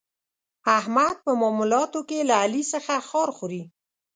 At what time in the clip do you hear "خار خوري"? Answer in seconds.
3.09-3.63